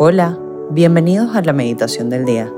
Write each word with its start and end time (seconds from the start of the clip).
Hola, 0.00 0.38
bienvenidos 0.70 1.34
a 1.34 1.42
la 1.42 1.52
meditación 1.52 2.08
del 2.08 2.24
día. 2.24 2.52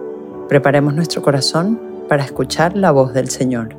Preparemos 0.46 0.92
nuestro 0.92 1.22
corazón 1.22 1.81
para 2.06 2.22
escuchar 2.22 2.76
la 2.76 2.90
voz 2.90 3.15
del 3.15 3.31
Señor. 3.31 3.78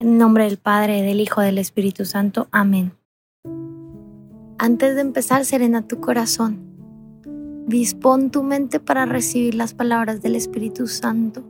En 0.00 0.16
nombre 0.16 0.44
del 0.44 0.56
Padre, 0.56 1.02
del 1.02 1.20
Hijo, 1.20 1.42
del 1.42 1.58
Espíritu 1.58 2.06
Santo. 2.06 2.48
Amén. 2.52 2.94
Antes 4.56 4.94
de 4.94 5.02
empezar, 5.02 5.44
serena 5.44 5.86
tu 5.86 6.00
corazón. 6.00 6.58
Dispón 7.66 8.30
tu 8.30 8.42
mente 8.42 8.80
para 8.80 9.04
recibir 9.04 9.56
las 9.56 9.74
palabras 9.74 10.22
del 10.22 10.36
Espíritu 10.36 10.86
Santo 10.86 11.42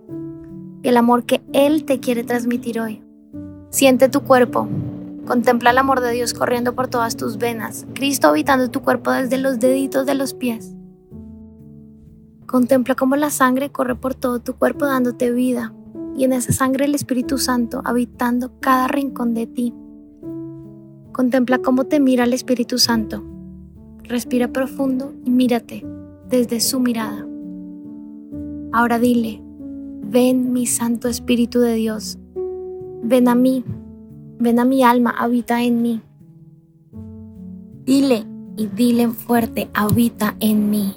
y 0.83 0.89
el 0.89 0.97
amor 0.97 1.27
que 1.27 1.43
Él 1.53 1.85
te 1.85 2.01
quiere 2.01 2.25
transmitir 2.25 2.81
hoy. 2.81 3.05
Siente 3.71 4.09
tu 4.09 4.23
cuerpo, 4.23 4.69
Contempla 5.27 5.71
el 5.71 5.79
amor 5.79 6.01
de 6.01 6.13
Dios 6.13 6.35
corriendo 6.35 6.77
por 6.77 6.87
todas 6.87 7.17
tus 7.17 7.37
venas, 7.37 7.85
Cristo 7.95 8.29
habitando 8.29 8.71
tu 8.71 8.83
cuerpo 8.83 9.11
desde 9.11 9.39
los 9.39 9.59
deditos 9.59 10.07
de 10.07 10.15
los 10.15 10.35
pies. 10.35 10.73
Contempla 12.47 12.95
cómo 12.95 13.17
la 13.17 13.31
sangre 13.31 13.71
corre 13.71 13.97
por 13.97 14.15
todo 14.15 14.39
tu 14.39 14.55
cuerpo 14.55 14.87
dándote 14.87 15.33
vida, 15.33 15.75
y 16.17 16.23
en 16.23 16.33
esa 16.33 16.53
sangre 16.53 16.85
el 16.85 16.95
Espíritu 16.95 17.39
Santo 17.39 17.83
habitando 17.85 18.53
cada 18.61 18.87
rincón 18.87 19.35
de 19.35 19.49
ti. 19.49 19.75
Contempla 21.11 21.59
cómo 21.59 21.85
te 21.85 21.99
mira 21.99 22.23
el 22.23 22.33
Espíritu 22.33 22.79
Santo. 22.79 23.25
Respira 24.05 24.53
profundo 24.53 25.13
y 25.25 25.31
mírate 25.31 25.85
desde 26.29 26.61
su 26.61 26.79
mirada. 26.79 27.27
Ahora 28.73 29.01
dile, 29.01 29.43
ven 30.03 30.53
mi 30.53 30.67
Santo 30.67 31.09
Espíritu 31.09 31.59
de 31.59 31.75
Dios, 31.75 32.17
ven 33.03 33.27
a 33.27 33.35
mí 33.35 33.65
Ven 34.39 34.59
a 34.59 34.65
mi 34.65 34.83
alma, 34.83 35.15
habita 35.19 35.63
en 35.63 35.83
mí. 35.83 36.03
Dile 37.85 38.27
y 38.57 38.67
dile 38.67 39.09
fuerte, 39.09 39.71
habita 39.73 40.37
en 40.41 40.71
mí. 40.71 40.95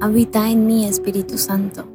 Habita 0.00 0.50
en 0.50 0.66
mí, 0.66 0.86
Espíritu 0.86 1.38
Santo. 1.38 1.86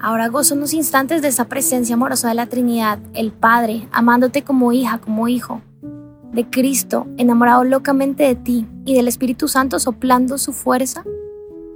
Ahora 0.00 0.28
gozo 0.28 0.54
unos 0.54 0.74
instantes 0.74 1.22
de 1.22 1.28
esa 1.28 1.46
presencia 1.46 1.94
amorosa 1.94 2.28
de 2.28 2.34
la 2.34 2.46
Trinidad, 2.46 3.00
el 3.14 3.32
Padre, 3.32 3.88
amándote 3.90 4.42
como 4.42 4.72
hija, 4.72 4.98
como 4.98 5.26
hijo, 5.26 5.60
de 6.32 6.48
Cristo, 6.48 7.08
enamorado 7.16 7.64
locamente 7.64 8.22
de 8.22 8.36
ti 8.36 8.66
y 8.84 8.94
del 8.94 9.08
Espíritu 9.08 9.48
Santo 9.48 9.80
soplando 9.80 10.38
su 10.38 10.52
fuerza 10.52 11.02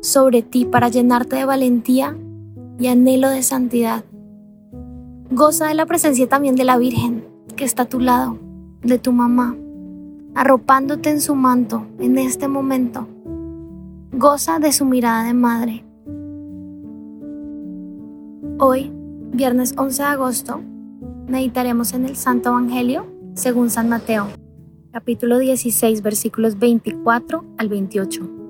sobre 0.02 0.42
ti 0.42 0.64
para 0.64 0.89
llenarte 0.89 1.36
de 1.36 1.44
valentía 1.44 2.17
y 2.78 2.86
anhelo 2.86 3.28
de 3.28 3.42
santidad. 3.42 4.05
Goza 5.34 5.69
de 5.69 5.72
la 5.72 5.86
presencia 5.86 6.28
también 6.28 6.56
de 6.56 6.64
la 6.64 6.77
Virgen 6.77 7.25
que 7.56 7.64
está 7.64 7.84
a 7.84 7.88
tu 7.88 8.00
lado, 8.00 8.36
de 8.83 8.98
tu 8.98 9.12
mamá, 9.12 9.56
arropándote 10.34 11.08
en 11.08 11.22
su 11.22 11.34
manto 11.34 11.86
en 11.98 12.19
este 12.19 12.48
momento. 12.48 13.08
Goza 14.12 14.58
de 14.58 14.72
su 14.72 14.84
mirada 14.84 15.24
de 15.24 15.33
madre. 15.33 15.86
Hoy, 18.58 18.92
viernes 19.33 19.72
11 19.78 20.02
de 20.02 20.08
agosto, 20.11 20.61
meditaremos 21.28 21.94
en 21.94 22.05
el 22.05 22.17
Santo 22.17 22.50
Evangelio 22.50 23.06
según 23.33 23.70
San 23.70 23.89
Mateo, 23.89 24.27
capítulo 24.91 25.39
16, 25.39 26.02
versículos 26.02 26.58
24 26.58 27.42
al 27.56 27.69
28. 27.70 28.42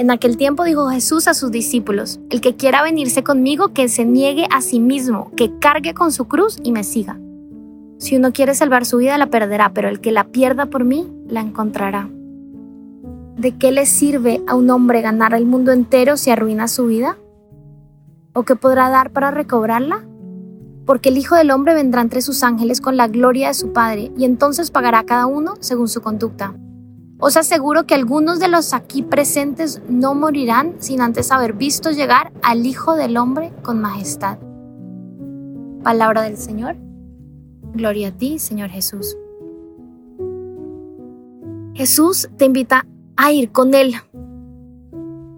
En 0.00 0.10
aquel 0.10 0.38
tiempo 0.38 0.64
dijo 0.64 0.88
Jesús 0.88 1.28
a 1.28 1.34
sus 1.34 1.50
discípulos, 1.50 2.20
el 2.30 2.40
que 2.40 2.56
quiera 2.56 2.82
venirse 2.82 3.22
conmigo, 3.22 3.74
que 3.74 3.86
se 3.90 4.06
niegue 4.06 4.46
a 4.50 4.62
sí 4.62 4.80
mismo, 4.80 5.30
que 5.36 5.58
cargue 5.58 5.92
con 5.92 6.10
su 6.10 6.24
cruz 6.24 6.58
y 6.62 6.72
me 6.72 6.84
siga. 6.84 7.20
Si 7.98 8.16
uno 8.16 8.32
quiere 8.32 8.54
salvar 8.54 8.86
su 8.86 8.96
vida, 8.96 9.18
la 9.18 9.26
perderá, 9.26 9.74
pero 9.74 9.90
el 9.90 10.00
que 10.00 10.10
la 10.10 10.24
pierda 10.24 10.64
por 10.64 10.84
mí, 10.84 11.06
la 11.26 11.42
encontrará. 11.42 12.08
¿De 13.36 13.58
qué 13.58 13.72
le 13.72 13.84
sirve 13.84 14.42
a 14.46 14.54
un 14.54 14.70
hombre 14.70 15.02
ganar 15.02 15.34
el 15.34 15.44
mundo 15.44 15.70
entero 15.70 16.16
si 16.16 16.30
arruina 16.30 16.66
su 16.66 16.86
vida? 16.86 17.18
¿O 18.32 18.44
qué 18.44 18.56
podrá 18.56 18.88
dar 18.88 19.10
para 19.10 19.30
recobrarla? 19.30 20.06
Porque 20.86 21.10
el 21.10 21.18
Hijo 21.18 21.34
del 21.34 21.50
Hombre 21.50 21.74
vendrá 21.74 22.00
entre 22.00 22.22
sus 22.22 22.42
ángeles 22.42 22.80
con 22.80 22.96
la 22.96 23.06
gloria 23.06 23.48
de 23.48 23.54
su 23.54 23.74
Padre, 23.74 24.10
y 24.16 24.24
entonces 24.24 24.70
pagará 24.70 25.00
a 25.00 25.04
cada 25.04 25.26
uno 25.26 25.56
según 25.60 25.88
su 25.88 26.00
conducta. 26.00 26.54
Os 27.22 27.36
aseguro 27.36 27.84
que 27.84 27.94
algunos 27.94 28.40
de 28.40 28.48
los 28.48 28.72
aquí 28.72 29.02
presentes 29.02 29.82
no 29.88 30.14
morirán 30.14 30.76
sin 30.78 31.02
antes 31.02 31.30
haber 31.30 31.52
visto 31.52 31.90
llegar 31.90 32.32
al 32.42 32.64
Hijo 32.64 32.96
del 32.96 33.18
Hombre 33.18 33.52
con 33.62 33.78
majestad. 33.78 34.38
Palabra 35.82 36.22
del 36.22 36.38
Señor. 36.38 36.76
Gloria 37.74 38.08
a 38.08 38.12
ti, 38.12 38.38
Señor 38.38 38.70
Jesús. 38.70 39.16
Jesús 41.74 42.30
te 42.38 42.46
invita 42.46 42.86
a 43.16 43.32
ir 43.32 43.52
con 43.52 43.74
Él. 43.74 43.94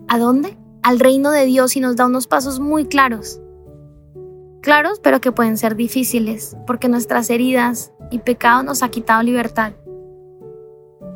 ¿A 0.09 0.19
dónde? 0.19 0.57
Al 0.85 1.01
reino 1.01 1.33
de 1.33 1.47
Dios 1.47 1.77
y 1.77 1.81
nos 1.81 1.97
da 1.97 2.07
unos 2.07 2.29
pasos 2.29 2.61
muy 2.61 2.85
claros. 2.85 3.41
Claros, 4.61 5.01
pero 5.01 5.21
que 5.21 5.33
pueden 5.33 5.57
ser 5.59 5.75
difíciles, 5.75 6.57
porque 6.65 6.89
nuestras 6.89 7.29
heridas 7.29 7.93
y 8.13 8.19
pecado 8.19 8.63
nos 8.63 8.85
ha 8.85 8.89
quitado 8.89 9.23
libertad. 9.25 9.73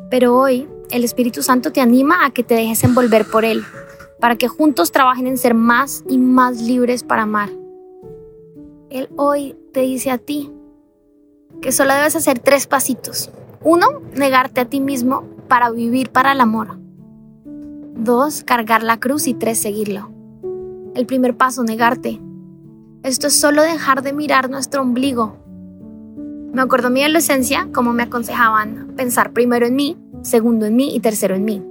Pero 0.09 0.37
hoy 0.37 0.67
el 0.89 1.03
Espíritu 1.03 1.43
Santo 1.43 1.71
te 1.71 1.81
anima 1.81 2.25
a 2.25 2.31
que 2.31 2.43
te 2.43 2.55
dejes 2.55 2.83
envolver 2.83 3.25
por 3.25 3.43
Él, 3.43 3.63
para 4.19 4.35
que 4.35 4.47
juntos 4.47 4.91
trabajen 4.91 5.27
en 5.27 5.37
ser 5.37 5.53
más 5.53 6.03
y 6.09 6.17
más 6.17 6.61
libres 6.61 7.03
para 7.03 7.23
amar. 7.23 7.49
Él 8.89 9.09
hoy 9.17 9.55
te 9.73 9.81
dice 9.81 10.11
a 10.11 10.17
ti 10.17 10.51
que 11.61 11.71
solo 11.71 11.93
debes 11.93 12.15
hacer 12.15 12.39
tres 12.39 12.67
pasitos. 12.67 13.29
Uno, 13.63 13.87
negarte 14.15 14.61
a 14.61 14.65
ti 14.65 14.79
mismo 14.79 15.25
para 15.47 15.71
vivir 15.71 16.09
para 16.09 16.31
el 16.31 16.39
amor. 16.39 16.77
Dos, 17.95 18.43
cargar 18.43 18.83
la 18.83 18.99
cruz 18.99 19.27
y 19.27 19.33
tres, 19.33 19.59
seguirlo. 19.59 20.09
El 20.95 21.05
primer 21.05 21.35
paso, 21.35 21.63
negarte. 21.63 22.21
Esto 23.03 23.27
es 23.27 23.33
solo 23.33 23.61
dejar 23.61 24.03
de 24.03 24.13
mirar 24.13 24.49
nuestro 24.49 24.81
ombligo 24.81 25.37
me 26.57 26.63
acuerdo 26.63 26.89
mi 26.89 27.03
adolescencia 27.03 27.69
como 27.71 27.93
me 27.93 28.01
aconsejaban 28.01 28.95
pensar 28.97 29.31
primero 29.31 29.67
en 29.67 29.75
mí, 29.75 29.95
segundo 30.23 30.65
en 30.65 30.75
mí 30.75 30.95
y 30.95 30.99
tercero 30.99 31.35
en 31.35 31.45
mí. 31.45 31.63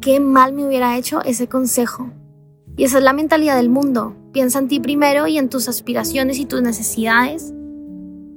Qué 0.00 0.20
mal 0.20 0.52
me 0.52 0.64
hubiera 0.64 0.96
hecho 0.96 1.20
ese 1.24 1.48
consejo. 1.48 2.12
Y 2.76 2.84
esa 2.84 2.98
es 2.98 3.02
la 3.02 3.12
mentalidad 3.12 3.56
del 3.56 3.68
mundo. 3.68 4.14
Piensa 4.32 4.60
en 4.60 4.68
ti 4.68 4.78
primero 4.78 5.26
y 5.26 5.36
en 5.36 5.48
tus 5.48 5.68
aspiraciones 5.68 6.38
y 6.38 6.46
tus 6.46 6.62
necesidades. 6.62 7.52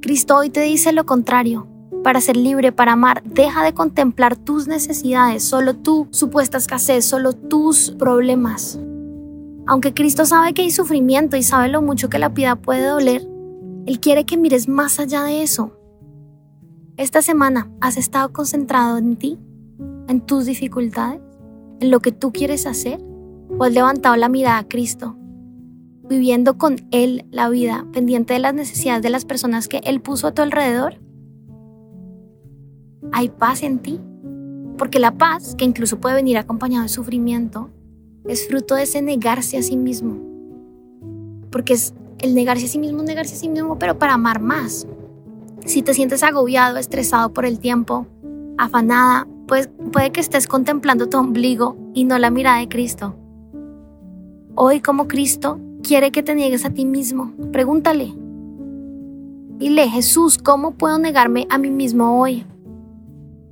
Cristo 0.01 0.35
hoy 0.35 0.49
te 0.49 0.61
dice 0.61 0.93
lo 0.93 1.05
contrario. 1.05 1.67
Para 2.03 2.21
ser 2.21 2.35
libre, 2.35 2.71
para 2.71 2.93
amar, 2.93 3.21
deja 3.23 3.63
de 3.63 3.75
contemplar 3.75 4.35
tus 4.35 4.67
necesidades, 4.67 5.43
solo 5.43 5.75
tu 5.75 6.07
supuesta 6.09 6.57
escasez, 6.57 7.05
solo 7.05 7.33
tus 7.33 7.91
problemas. 7.91 8.79
Aunque 9.67 9.93
Cristo 9.93 10.25
sabe 10.25 10.55
que 10.55 10.63
hay 10.63 10.71
sufrimiento 10.71 11.37
y 11.37 11.43
sabe 11.43 11.67
lo 11.67 11.83
mucho 11.83 12.09
que 12.09 12.17
la 12.17 12.33
piedad 12.33 12.57
puede 12.57 12.87
doler, 12.87 13.27
él 13.89 13.99
quiere 13.99 14.23
que 14.23 14.37
mires 14.37 14.67
más 14.67 14.99
allá 14.99 15.23
de 15.23 15.41
eso. 15.41 15.75
Esta 16.95 17.23
semana 17.23 17.71
has 17.81 17.97
estado 17.97 18.31
concentrado 18.31 18.99
en 18.99 19.15
ti, 19.15 19.39
en 20.07 20.21
tus 20.21 20.45
dificultades, 20.45 21.19
en 21.79 21.89
lo 21.89 21.99
que 21.99 22.11
tú 22.11 22.31
quieres 22.31 22.67
hacer, 22.67 23.01
o 23.57 23.63
has 23.63 23.73
levantado 23.73 24.15
la 24.15 24.29
mirada 24.29 24.59
a 24.59 24.67
Cristo, 24.67 25.17
viviendo 26.07 26.59
con 26.59 26.75
Él 26.91 27.25
la 27.31 27.49
vida, 27.49 27.87
pendiente 27.91 28.35
de 28.35 28.41
las 28.41 28.53
necesidades 28.53 29.01
de 29.01 29.09
las 29.09 29.25
personas 29.25 29.67
que 29.67 29.81
Él 29.83 30.01
puso 30.01 30.27
a 30.27 30.33
tu 30.33 30.43
alrededor. 30.43 30.99
Hay 33.11 33.29
paz 33.29 33.63
en 33.63 33.79
ti, 33.79 33.99
porque 34.77 34.99
la 34.99 35.17
paz, 35.17 35.55
que 35.55 35.65
incluso 35.65 35.99
puede 35.99 36.13
venir 36.13 36.37
acompañado 36.37 36.83
de 36.83 36.89
sufrimiento, 36.89 37.71
es 38.27 38.47
fruto 38.47 38.75
de 38.75 38.83
ese 38.83 39.01
negarse 39.01 39.57
a 39.57 39.63
sí 39.63 39.77
mismo, 39.77 40.19
porque 41.49 41.73
es 41.73 41.95
el 42.21 42.35
negarse 42.35 42.65
a 42.65 42.69
sí 42.69 42.79
mismo, 42.79 43.03
negarse 43.03 43.35
a 43.35 43.37
sí 43.37 43.49
mismo, 43.49 43.77
pero 43.79 43.97
para 43.97 44.13
amar 44.13 44.39
más. 44.39 44.87
Si 45.65 45.81
te 45.81 45.93
sientes 45.93 46.23
agobiado, 46.23 46.77
estresado 46.77 47.33
por 47.33 47.45
el 47.45 47.59
tiempo, 47.59 48.07
afanada, 48.57 49.27
pues 49.47 49.69
puede 49.91 50.11
que 50.11 50.21
estés 50.21 50.47
contemplando 50.47 51.09
tu 51.09 51.17
ombligo 51.17 51.77
y 51.93 52.03
no 52.03 52.17
la 52.19 52.29
mirada 52.29 52.59
de 52.59 52.69
Cristo. 52.69 53.15
Hoy 54.55 54.79
como 54.81 55.07
Cristo 55.07 55.59
quiere 55.83 56.11
que 56.11 56.23
te 56.23 56.35
niegues 56.35 56.65
a 56.65 56.69
ti 56.69 56.85
mismo, 56.85 57.33
pregúntale. 57.51 58.13
Dile, 59.57 59.89
Jesús, 59.89 60.37
¿cómo 60.37 60.71
puedo 60.71 60.97
negarme 60.99 61.47
a 61.49 61.57
mí 61.57 61.69
mismo 61.69 62.19
hoy? 62.19 62.45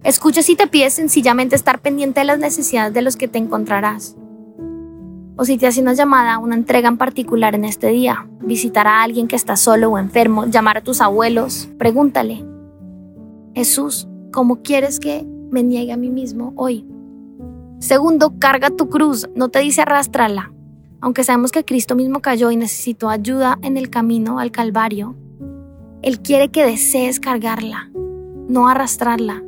Escucha 0.04 0.42
si 0.42 0.56
te 0.56 0.68
pides 0.68 0.94
sencillamente 0.94 1.56
estar 1.56 1.82
pendiente 1.82 2.22
de 2.22 2.26
las 2.26 2.40
necesidades 2.40 2.94
de 2.94 3.02
los 3.02 3.18
que 3.18 3.28
te 3.28 3.40
encontrarás 3.40 4.16
o 5.38 5.46
si 5.46 5.58
te 5.58 5.68
hace 5.68 5.82
una 5.82 5.94
llamada, 5.94 6.40
una 6.40 6.56
entrega 6.56 6.90
en 6.90 6.98
particular 6.98 7.54
en 7.54 7.64
este 7.64 7.88
día, 7.88 8.28
visitar 8.42 8.88
a 8.88 9.04
alguien 9.04 9.28
que 9.28 9.36
está 9.36 9.56
solo 9.56 9.92
o 9.92 9.98
enfermo, 10.00 10.46
llamar 10.46 10.78
a 10.78 10.82
tus 10.82 11.00
abuelos, 11.00 11.70
pregúntale, 11.78 12.44
Jesús, 13.54 14.08
¿cómo 14.32 14.64
quieres 14.64 15.00
que 15.00 15.26
me 15.52 15.64
niegue 15.64 15.94
a 15.94 15.98
mí 15.98 16.10
mismo 16.10 16.54
hoy? 16.56 16.86
Segundo, 17.80 18.34
carga 18.40 18.72
tu 18.72 18.90
cruz, 18.90 19.30
no 19.36 19.50
te 19.50 19.60
dice 19.60 19.82
arrastrala. 19.82 20.52
Aunque 21.00 21.24
sabemos 21.24 21.52
que 21.52 21.64
Cristo 21.64 21.96
mismo 21.96 22.22
cayó 22.22 22.50
y 22.50 22.56
necesitó 22.56 23.10
ayuda 23.10 23.60
en 23.62 23.78
el 23.78 23.92
camino 23.92 24.40
al 24.40 24.52
Calvario, 24.52 25.16
Él 26.02 26.20
quiere 26.20 26.50
que 26.50 26.66
desees 26.66 27.20
cargarla, 27.20 27.92
no 28.50 28.68
arrastrarla. 28.68 29.44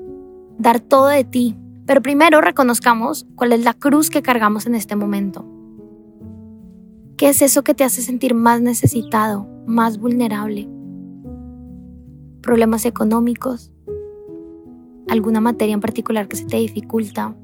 dar 0.59 0.79
todo 0.79 1.07
de 1.07 1.23
ti. 1.23 1.55
Pero 1.85 2.01
primero 2.01 2.41
reconozcamos 2.41 3.25
cuál 3.35 3.53
es 3.53 3.63
la 3.63 3.73
cruz 3.73 4.09
que 4.09 4.21
cargamos 4.21 4.67
en 4.67 4.75
este 4.75 4.95
momento. 4.95 5.58
¿Qué 7.19 7.27
es 7.27 7.41
eso 7.41 7.65
que 7.65 7.73
te 7.73 7.83
hace 7.83 8.01
sentir 8.01 8.33
más 8.33 8.61
necesitado, 8.61 9.45
más 9.65 9.99
vulnerable? 9.99 10.69
¿Problemas 12.41 12.85
económicos? 12.85 13.73
¿Alguna 15.09 15.41
materia 15.41 15.73
en 15.73 15.81
particular 15.81 16.29
que 16.29 16.37
se 16.37 16.45
te 16.45 16.55
dificulta? 16.55 17.35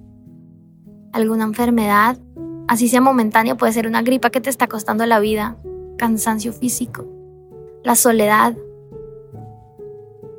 ¿Alguna 1.12 1.44
enfermedad? 1.44 2.18
Así 2.70 2.88
sea 2.88 3.02
momentánea, 3.02 3.58
puede 3.58 3.74
ser 3.74 3.86
una 3.86 4.02
gripa 4.02 4.30
que 4.30 4.40
te 4.40 4.50
está 4.50 4.68
costando 4.68 5.06
la 5.06 5.20
vida, 5.20 5.58
cansancio 5.98 6.54
físico, 6.54 7.06
la 7.84 7.96
soledad, 7.96 8.56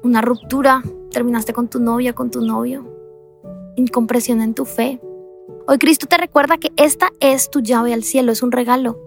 una 0.03 0.23
ruptura, 0.23 0.83
terminaste 1.11 1.53
con 1.53 1.69
tu 1.69 1.79
novia, 1.79 2.15
con 2.15 2.31
tu 2.31 2.41
novio, 2.41 2.91
incompresión 3.77 4.41
en 4.41 4.55
tu 4.55 4.65
fe. 4.65 4.99
Hoy 5.69 5.77
Cristo 5.77 6.07
te 6.07 6.17
recuerda 6.17 6.57
que 6.57 6.73
esta 6.77 7.11
es 7.21 7.51
tu 7.51 7.61
llave 7.61 7.93
al 7.93 8.03
cielo, 8.03 8.33
es 8.33 8.43
un 8.43 8.51
regalo. 8.51 9.06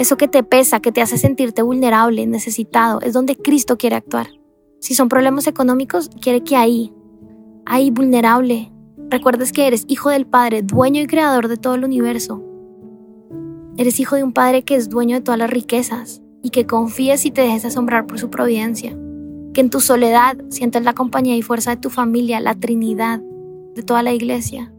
Eso 0.00 0.16
que 0.16 0.28
te 0.28 0.42
pesa, 0.42 0.80
que 0.80 0.92
te 0.92 1.02
hace 1.02 1.18
sentirte 1.18 1.60
vulnerable, 1.60 2.26
necesitado, 2.26 3.02
es 3.02 3.12
donde 3.12 3.36
Cristo 3.36 3.76
quiere 3.76 3.96
actuar. 3.96 4.28
Si 4.78 4.94
son 4.94 5.10
problemas 5.10 5.46
económicos, 5.46 6.08
quiere 6.22 6.42
que 6.42 6.56
ahí, 6.56 6.94
ahí 7.66 7.90
vulnerable, 7.90 8.72
recuerdes 9.10 9.52
que 9.52 9.66
eres 9.66 9.84
hijo 9.88 10.08
del 10.08 10.24
Padre, 10.24 10.62
dueño 10.62 11.02
y 11.02 11.06
creador 11.06 11.48
de 11.48 11.58
todo 11.58 11.74
el 11.74 11.84
universo. 11.84 12.42
Eres 13.76 14.00
hijo 14.00 14.16
de 14.16 14.24
un 14.24 14.32
Padre 14.32 14.62
que 14.62 14.74
es 14.74 14.88
dueño 14.88 15.16
de 15.16 15.20
todas 15.20 15.38
las 15.38 15.50
riquezas 15.50 16.22
y 16.42 16.48
que 16.48 16.64
confíes 16.64 17.26
y 17.26 17.30
te 17.30 17.42
dejes 17.42 17.66
asombrar 17.66 18.06
por 18.06 18.18
su 18.18 18.30
providencia. 18.30 18.96
Que 19.52 19.60
en 19.60 19.68
tu 19.68 19.80
soledad 19.80 20.38
sientas 20.48 20.82
la 20.82 20.94
compañía 20.94 21.36
y 21.36 21.42
fuerza 21.42 21.72
de 21.72 21.76
tu 21.76 21.90
familia, 21.90 22.40
la 22.40 22.54
Trinidad, 22.54 23.20
de 23.74 23.82
toda 23.82 24.02
la 24.02 24.14
iglesia. 24.14 24.72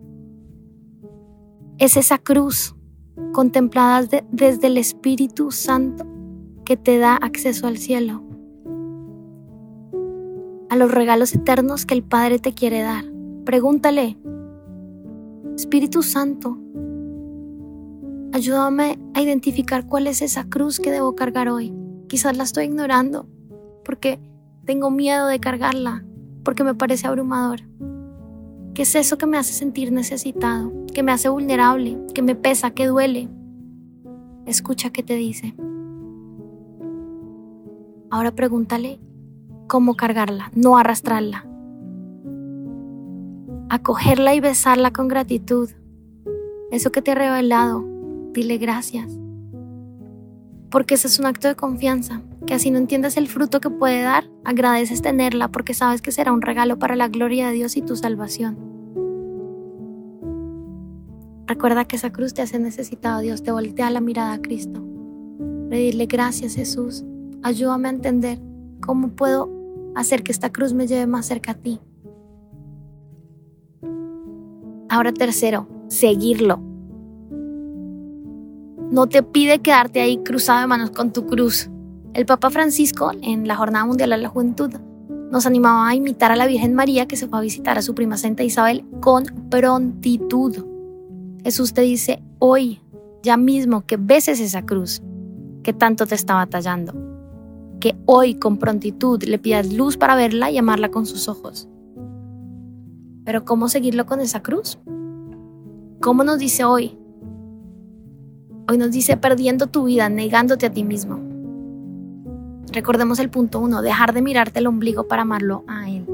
Es 1.77 1.95
esa 1.95 2.17
cruz 2.17 2.75
contemplada 3.33 4.07
desde 4.31 4.67
el 4.67 4.77
Espíritu 4.77 5.51
Santo 5.51 6.05
que 6.65 6.77
te 6.77 6.97
da 6.97 7.15
acceso 7.15 7.67
al 7.67 7.77
cielo, 7.77 8.23
a 10.69 10.75
los 10.75 10.91
regalos 10.91 11.33
eternos 11.33 11.85
que 11.85 11.93
el 11.93 12.03
Padre 12.03 12.39
te 12.39 12.53
quiere 12.53 12.81
dar. 12.81 13.05
Pregúntale, 13.45 14.17
Espíritu 15.55 16.03
Santo, 16.03 16.57
ayúdame 18.33 18.99
a 19.13 19.21
identificar 19.21 19.87
cuál 19.87 20.07
es 20.07 20.21
esa 20.21 20.45
cruz 20.45 20.79
que 20.79 20.91
debo 20.91 21.15
cargar 21.15 21.49
hoy. 21.49 21.73
Quizás 22.07 22.37
la 22.37 22.43
estoy 22.43 22.65
ignorando 22.65 23.27
porque 23.83 24.19
tengo 24.65 24.91
miedo 24.91 25.27
de 25.27 25.39
cargarla, 25.39 26.05
porque 26.43 26.63
me 26.63 26.75
parece 26.75 27.07
abrumador. 27.07 27.61
¿Qué 28.73 28.83
es 28.83 28.95
eso 28.95 29.17
que 29.17 29.25
me 29.25 29.37
hace 29.37 29.51
sentir 29.51 29.91
necesitado, 29.91 30.71
que 30.93 31.03
me 31.03 31.11
hace 31.11 31.27
vulnerable, 31.27 31.97
que 32.13 32.21
me 32.21 32.35
pesa, 32.35 32.71
que 32.71 32.87
duele? 32.87 33.27
Escucha 34.45 34.91
qué 34.91 35.03
te 35.03 35.15
dice. 35.15 35.53
Ahora 38.09 38.31
pregúntale 38.31 38.99
cómo 39.67 39.95
cargarla, 39.95 40.51
no 40.55 40.77
arrastrarla. 40.77 41.45
Acogerla 43.69 44.35
y 44.35 44.39
besarla 44.39 44.91
con 44.91 45.09
gratitud. 45.09 45.69
Eso 46.71 46.91
que 46.91 47.01
te 47.01 47.11
ha 47.11 47.15
revelado, 47.15 47.85
dile 48.31 48.57
gracias. 48.57 49.17
Porque 50.69 50.95
ese 50.95 51.07
es 51.07 51.19
un 51.19 51.25
acto 51.25 51.49
de 51.49 51.55
confianza, 51.55 52.21
que 52.45 52.53
así 52.53 52.71
no 52.71 52.77
entiendas 52.77 53.17
el 53.17 53.27
fruto 53.27 53.59
que 53.59 53.69
puede 53.69 54.01
dar, 54.01 54.29
agradeces 54.43 55.01
tenerla 55.01 55.49
porque 55.49 55.73
sabes 55.73 56.01
que 56.01 56.11
será 56.11 56.33
un 56.33 56.41
regalo 56.41 56.79
para 56.79 56.95
la 56.95 57.07
gloria 57.07 57.47
de 57.47 57.53
Dios 57.53 57.77
y 57.77 57.81
tu 57.81 57.95
salvación. 57.95 58.57
Recuerda 61.47 61.85
que 61.85 61.97
esa 61.97 62.11
cruz 62.11 62.33
te 62.33 62.41
hace 62.41 62.59
necesitado, 62.59 63.21
Dios 63.21 63.43
te 63.43 63.51
voltea 63.51 63.89
la 63.89 64.01
mirada 64.01 64.33
a 64.33 64.41
Cristo. 64.41 64.83
Pedirle 65.69 66.05
gracias 66.05 66.55
Jesús, 66.55 67.03
ayúdame 67.43 67.89
a 67.89 67.91
entender 67.91 68.39
cómo 68.81 69.09
puedo 69.09 69.49
hacer 69.95 70.23
que 70.23 70.31
esta 70.31 70.51
cruz 70.51 70.73
me 70.73 70.87
lleve 70.87 71.07
más 71.07 71.25
cerca 71.25 71.51
a 71.51 71.55
ti. 71.55 71.79
Ahora 74.89 75.13
tercero, 75.13 75.67
seguirlo. 75.87 76.61
No 78.91 79.07
te 79.07 79.23
pide 79.23 79.59
quedarte 79.59 80.01
ahí 80.01 80.17
cruzado 80.17 80.59
de 80.59 80.67
manos 80.67 80.91
con 80.91 81.13
tu 81.13 81.25
cruz. 81.25 81.69
El 82.13 82.25
Papa 82.25 82.49
Francisco, 82.49 83.11
en 83.21 83.47
la 83.47 83.55
Jornada 83.55 83.85
Mundial 83.85 84.09
de 84.09 84.17
la 84.17 84.27
Juventud, 84.27 84.69
nos 85.31 85.45
animaba 85.45 85.87
a 85.87 85.95
imitar 85.95 86.29
a 86.29 86.35
la 86.35 86.45
Virgen 86.45 86.73
María 86.73 87.07
que 87.07 87.15
se 87.15 87.25
fue 87.29 87.39
a 87.39 87.41
visitar 87.41 87.77
a 87.77 87.81
su 87.81 87.95
prima 87.95 88.17
Santa 88.17 88.43
Isabel 88.43 88.83
con 88.99 89.23
prontitud. 89.49 90.65
Jesús 91.41 91.73
te 91.73 91.81
dice 91.81 92.21
hoy, 92.39 92.81
ya 93.23 93.37
mismo, 93.37 93.85
que 93.85 93.95
beses 93.95 94.41
esa 94.41 94.63
cruz 94.63 95.01
que 95.63 95.71
tanto 95.71 96.05
te 96.05 96.15
está 96.15 96.33
batallando. 96.33 96.93
Que 97.79 97.95
hoy 98.05 98.35
con 98.35 98.57
prontitud 98.57 99.23
le 99.23 99.39
pidas 99.39 99.71
luz 99.71 99.95
para 99.95 100.15
verla 100.15 100.51
y 100.51 100.57
amarla 100.57 100.91
con 100.91 101.05
sus 101.05 101.29
ojos. 101.29 101.69
Pero 103.23 103.45
¿cómo 103.45 103.69
seguirlo 103.69 104.05
con 104.05 104.19
esa 104.19 104.43
cruz? 104.43 104.79
¿Cómo 106.01 106.25
nos 106.25 106.39
dice 106.39 106.65
hoy? 106.65 106.97
Hoy 108.67 108.77
nos 108.77 108.91
dice 108.91 109.15
perdiendo 109.15 109.67
tu 109.67 109.85
vida, 109.85 110.09
negándote 110.09 110.65
a 110.65 110.71
ti 110.71 110.83
mismo. 110.83 111.30
Recordemos 112.73 113.19
el 113.19 113.29
punto 113.29 113.59
uno, 113.59 113.81
dejar 113.81 114.13
de 114.13 114.21
mirarte 114.21 114.59
el 114.59 114.67
ombligo 114.67 115.07
para 115.07 115.23
amarlo 115.23 115.65
a 115.67 115.89
Él. 115.89 116.05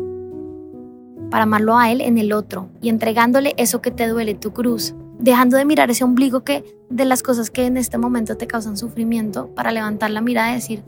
Para 1.30 1.44
amarlo 1.44 1.78
a 1.78 1.92
Él 1.92 2.02
en 2.02 2.18
el 2.18 2.34
otro 2.34 2.70
y 2.82 2.90
entregándole 2.90 3.54
eso 3.58 3.80
que 3.80 3.92
te 3.92 4.08
duele, 4.08 4.34
tu 4.34 4.54
cruz. 4.54 4.96
Dejando 5.20 5.58
de 5.58 5.66
mirar 5.66 5.92
ese 5.92 6.04
ombligo 6.04 6.44
que 6.44 6.64
de 6.90 7.06
las 7.06 7.22
cosas 7.22 7.52
que 7.52 7.66
en 7.66 7.78
este 7.78 8.00
momento 8.00 8.38
te 8.38 8.48
causan 8.48 8.76
sufrimiento 8.76 9.54
para 9.54 9.72
levantar 9.72 10.10
la 10.10 10.22
mirada 10.22 10.52
y 10.52 10.56
decir, 10.56 10.84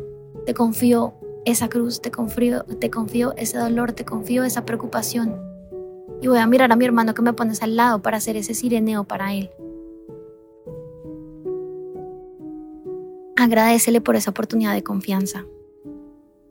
te 0.47 0.55
confío 0.55 1.13
esa 1.45 1.69
cruz, 1.69 2.01
te 2.01 2.09
confío, 2.09 2.63
te 2.63 2.89
confío 2.89 3.35
ese 3.37 3.59
dolor, 3.59 3.91
te 3.91 4.05
confío 4.05 4.43
esa 4.45 4.65
preocupación. 4.65 5.39
Y 6.19 6.27
voy 6.27 6.39
a 6.39 6.47
mirar 6.47 6.71
a 6.71 6.75
mi 6.77 6.85
hermano 6.85 7.13
que 7.13 7.21
me 7.21 7.33
pones 7.33 7.61
al 7.61 7.75
lado 7.75 8.01
para 8.01 8.17
hacer 8.17 8.37
ese 8.37 8.55
sireneo 8.55 9.03
para 9.03 9.35
él. 9.35 9.51
Agradecele 13.37 14.01
por 14.01 14.15
esa 14.15 14.31
oportunidad 14.31 14.73
de 14.73 14.83
confianza 14.83 15.45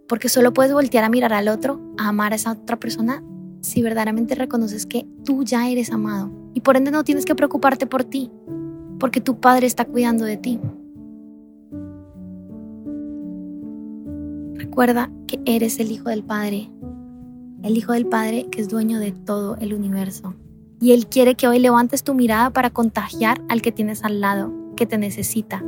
porque 0.08 0.28
solo 0.28 0.52
puedes 0.52 0.72
voltear 0.72 1.04
a 1.04 1.10
mirar 1.10 1.32
al 1.32 1.48
otro, 1.48 1.80
a 1.98 2.08
amar 2.08 2.32
a 2.32 2.36
esa 2.36 2.52
otra 2.52 2.78
persona, 2.78 3.22
si 3.60 3.82
verdaderamente 3.82 4.34
reconoces 4.34 4.86
que 4.86 5.06
tú 5.24 5.44
ya 5.44 5.68
eres 5.68 5.92
amado. 5.92 6.30
Y 6.54 6.60
por 6.60 6.76
ende 6.76 6.90
no 6.90 7.04
tienes 7.04 7.24
que 7.24 7.34
preocuparte 7.34 7.86
por 7.86 8.04
ti, 8.04 8.30
porque 8.98 9.20
tu 9.20 9.38
Padre 9.38 9.66
está 9.66 9.84
cuidando 9.84 10.24
de 10.24 10.36
ti. 10.36 10.58
Recuerda 14.54 15.10
que 15.26 15.40
eres 15.44 15.78
el 15.78 15.92
Hijo 15.92 16.08
del 16.08 16.24
Padre, 16.24 16.70
el 17.62 17.76
Hijo 17.76 17.92
del 17.92 18.06
Padre 18.06 18.46
que 18.50 18.60
es 18.60 18.68
dueño 18.68 18.98
de 18.98 19.12
todo 19.12 19.56
el 19.60 19.74
universo. 19.74 20.34
Y 20.80 20.92
Él 20.92 21.06
quiere 21.08 21.34
que 21.34 21.48
hoy 21.48 21.58
levantes 21.58 22.04
tu 22.04 22.14
mirada 22.14 22.50
para 22.50 22.70
contagiar 22.70 23.42
al 23.48 23.62
que 23.62 23.72
tienes 23.72 24.04
al 24.04 24.20
lado, 24.20 24.52
que 24.76 24.86
te 24.86 24.96
necesita. 24.96 25.62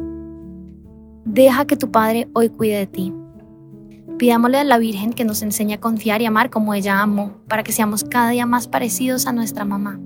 Deja 1.25 1.67
que 1.67 1.77
tu 1.77 1.91
Padre 1.91 2.29
hoy 2.33 2.49
cuide 2.49 2.79
de 2.79 2.87
ti. 2.87 3.13
Pidámosle 4.21 4.59
a 4.59 4.65
la 4.65 4.77
Virgen 4.77 5.15
que 5.15 5.25
nos 5.25 5.41
enseñe 5.41 5.73
a 5.73 5.81
confiar 5.81 6.21
y 6.21 6.27
amar 6.27 6.51
como 6.51 6.75
ella 6.75 7.01
amó, 7.01 7.39
para 7.49 7.63
que 7.63 7.73
seamos 7.73 8.05
cada 8.05 8.29
día 8.29 8.45
más 8.45 8.69
parecidos 8.69 9.27
a 9.27 9.33
nuestra 9.33 9.65
mamá. 9.65 9.99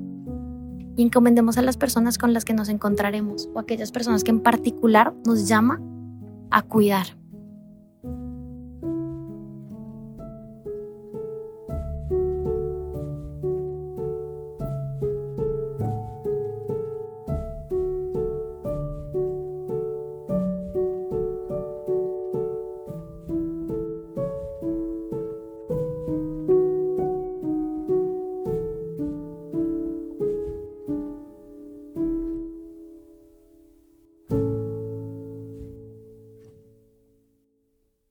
Y 0.96 1.02
encomendemos 1.02 1.58
a 1.58 1.62
las 1.62 1.76
personas 1.76 2.16
con 2.16 2.32
las 2.32 2.44
que 2.44 2.54
nos 2.54 2.68
encontraremos, 2.68 3.48
o 3.54 3.58
aquellas 3.58 3.90
personas 3.90 4.22
que 4.22 4.30
en 4.30 4.38
particular 4.38 5.12
nos 5.26 5.48
llama 5.48 5.82
a 6.52 6.62
cuidar. 6.62 7.18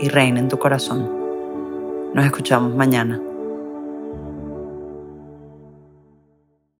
y 0.00 0.08
reine 0.08 0.40
en 0.40 0.48
tu 0.48 0.58
corazón. 0.58 1.08
Nos 2.14 2.24
escuchamos 2.24 2.74
mañana. 2.74 3.20